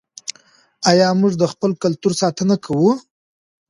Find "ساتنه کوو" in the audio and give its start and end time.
2.21-2.91